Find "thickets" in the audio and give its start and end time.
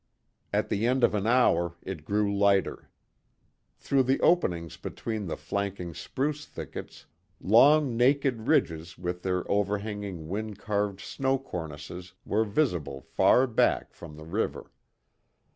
6.47-7.05